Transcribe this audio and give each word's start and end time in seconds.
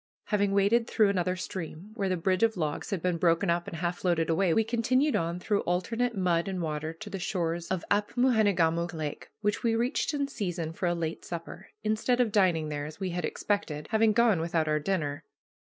Having 0.29 0.53
waded 0.53 0.87
through 0.89 1.09
another 1.09 1.35
stream, 1.35 1.91
where 1.93 2.09
the 2.09 2.17
bridge 2.17 2.41
of 2.41 2.57
logs 2.57 2.89
had 2.89 3.03
been 3.03 3.19
broken 3.19 3.51
up 3.51 3.67
and 3.67 3.77
half 3.77 3.99
floated 3.99 4.31
away, 4.31 4.51
we 4.51 4.63
continued 4.63 5.15
on 5.15 5.39
through 5.39 5.61
alternate 5.61 6.17
mud 6.17 6.47
and 6.47 6.59
water 6.59 6.91
to 6.91 7.07
the 7.07 7.19
shores 7.19 7.67
of 7.67 7.85
Apmoojenegamook 7.91 8.95
Lake, 8.95 9.29
which 9.41 9.61
we 9.61 9.75
reached 9.75 10.11
in 10.15 10.27
season 10.27 10.73
for 10.73 10.87
a 10.87 10.95
late 10.95 11.23
supper, 11.23 11.69
instead 11.83 12.19
of 12.19 12.31
dining 12.31 12.69
there, 12.69 12.87
as 12.87 12.99
we 12.99 13.11
had 13.11 13.25
expected, 13.25 13.85
having 13.91 14.11
gone 14.11 14.41
without 14.41 14.67
our 14.67 14.79
dinner. 14.79 15.23